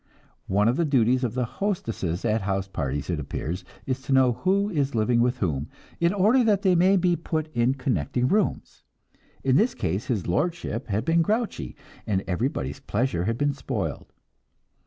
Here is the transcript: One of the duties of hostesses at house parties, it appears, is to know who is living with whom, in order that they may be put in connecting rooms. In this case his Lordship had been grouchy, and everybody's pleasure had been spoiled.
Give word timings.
One 0.47 0.67
of 0.67 0.77
the 0.77 0.83
duties 0.83 1.23
of 1.23 1.35
hostesses 1.35 2.25
at 2.25 2.41
house 2.41 2.67
parties, 2.67 3.07
it 3.11 3.19
appears, 3.19 3.63
is 3.85 4.01
to 4.01 4.13
know 4.13 4.31
who 4.31 4.67
is 4.71 4.95
living 4.95 5.21
with 5.21 5.37
whom, 5.37 5.69
in 5.99 6.11
order 6.11 6.43
that 6.43 6.63
they 6.63 6.73
may 6.73 6.97
be 6.97 7.15
put 7.15 7.49
in 7.55 7.75
connecting 7.75 8.27
rooms. 8.27 8.81
In 9.43 9.57
this 9.57 9.75
case 9.75 10.07
his 10.07 10.25
Lordship 10.25 10.87
had 10.87 11.05
been 11.05 11.21
grouchy, 11.21 11.75
and 12.07 12.23
everybody's 12.27 12.79
pleasure 12.79 13.25
had 13.25 13.37
been 13.37 13.53
spoiled. 13.53 14.11